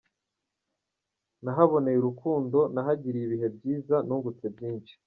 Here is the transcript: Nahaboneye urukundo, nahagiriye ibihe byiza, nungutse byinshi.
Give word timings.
Nahaboneye 1.43 1.97
urukundo, 1.99 2.59
nahagiriye 2.73 3.23
ibihe 3.25 3.47
byiza, 3.55 3.95
nungutse 4.07 4.45
byinshi. 4.55 4.93